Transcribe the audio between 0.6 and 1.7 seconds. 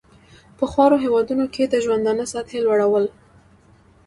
خوارو هېوادونو کې